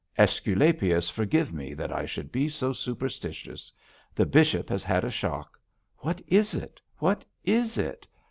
[0.17, 3.71] Æsculapius forgive me that I should be so superstitious.
[4.15, 5.59] The bishop has had a shock.
[5.99, 6.81] What is it?
[6.97, 8.07] what is it?